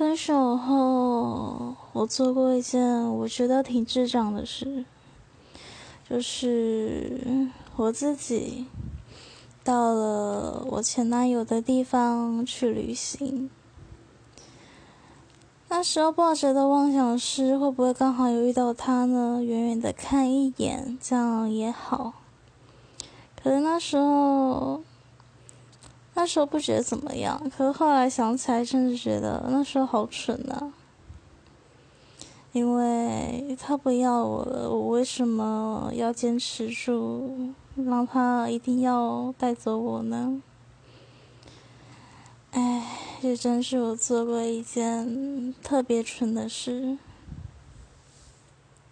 [0.00, 4.86] 分手后，我做过一件我觉得挺智障的事，
[6.08, 8.64] 就是我自己
[9.62, 13.50] 到了我前男友的地方去旅行。
[15.68, 19.42] 那时候抱着的妄想是，会不会刚好有遇到他呢？
[19.44, 22.14] 远远的看一眼，这样也好。
[23.42, 24.80] 可是那时候。
[26.20, 30.70] 那时候不觉得怎么样，可是后来想起来，真的觉得那时候好蠢啊！
[32.52, 40.42] 因为他不要我了，我为什么要坚持住，让他一定要带走我呢？
[42.50, 46.98] 哎，这真是我做过一件特别蠢的事。